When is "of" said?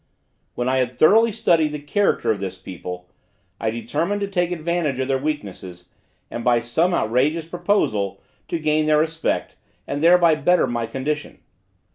2.31-2.39, 4.97-5.07